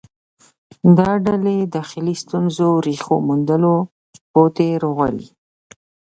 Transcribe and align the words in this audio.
دا 0.97 1.09
ډلې 1.25 1.57
داخلي 1.75 2.15
ستونزو 2.23 2.67
ریښو 2.85 3.15
موندلو 3.27 3.75
پاتې 4.31 4.67
راغلې 4.83 5.27